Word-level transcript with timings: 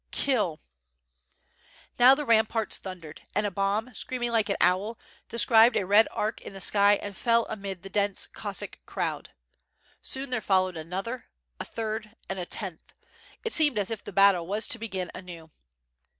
kilir 0.09 0.57
Now 1.99 2.15
the 2.15 2.25
ramparts 2.25 2.77
thundered, 2.79 3.21
and 3.35 3.45
a 3.45 3.51
bomb, 3.51 3.93
screaming 3.93 4.31
like 4.31 4.49
an 4.49 4.57
owl, 4.59 4.97
described 5.29 5.75
a 5.77 5.85
red 5.85 6.07
arc 6.09 6.41
in 6.41 6.53
the 6.53 6.59
sky 6.59 6.95
and 6.95 7.15
fell 7.15 7.45
amid 7.49 7.83
the 7.83 7.89
dense 7.91 8.25
Cossack 8.25 8.79
crowd. 8.87 9.29
Soon 10.01 10.31
there 10.31 10.41
followed 10.41 10.75
another, 10.75 11.25
a 11.59 11.65
third, 11.65 12.15
and 12.27 12.39
a 12.39 12.47
tenth. 12.47 12.95
It 13.43 13.53
seemed 13.53 13.77
as 13.77 13.91
if 13.91 14.03
the 14.03 14.11
battle 14.11 14.47
was 14.47 14.67
to 14.69 14.79
begin 14.79 15.11
anew. 15.13 15.51